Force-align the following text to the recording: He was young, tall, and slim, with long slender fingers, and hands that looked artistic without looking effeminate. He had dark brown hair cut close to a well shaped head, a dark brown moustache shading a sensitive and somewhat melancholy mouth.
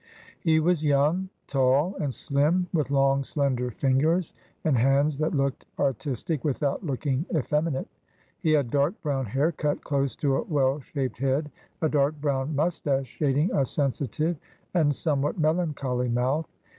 He 0.39 0.59
was 0.59 0.83
young, 0.83 1.29
tall, 1.45 1.95
and 1.99 2.11
slim, 2.11 2.65
with 2.73 2.89
long 2.89 3.23
slender 3.23 3.69
fingers, 3.69 4.33
and 4.63 4.75
hands 4.75 5.19
that 5.19 5.35
looked 5.35 5.67
artistic 5.77 6.43
without 6.43 6.83
looking 6.83 7.27
effeminate. 7.35 7.87
He 8.39 8.53
had 8.53 8.71
dark 8.71 8.99
brown 9.03 9.27
hair 9.27 9.51
cut 9.51 9.83
close 9.83 10.15
to 10.15 10.37
a 10.37 10.41
well 10.41 10.79
shaped 10.79 11.19
head, 11.19 11.51
a 11.83 11.87
dark 11.87 12.19
brown 12.19 12.55
moustache 12.55 13.09
shading 13.09 13.51
a 13.53 13.63
sensitive 13.63 14.37
and 14.73 14.95
somewhat 14.95 15.37
melancholy 15.37 16.09
mouth. 16.09 16.47